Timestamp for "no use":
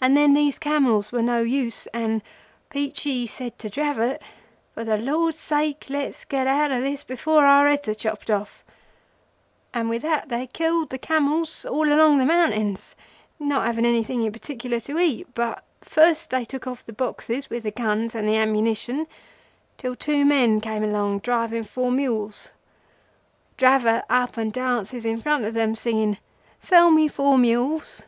1.22-1.86